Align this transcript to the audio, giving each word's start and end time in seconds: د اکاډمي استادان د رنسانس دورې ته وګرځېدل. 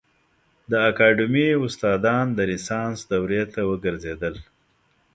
د 0.71 0.71
اکاډمي 0.89 1.47
استادان 1.63 2.25
د 2.33 2.39
رنسانس 2.49 2.99
دورې 3.11 3.43
ته 3.53 3.61
وګرځېدل. 3.71 4.35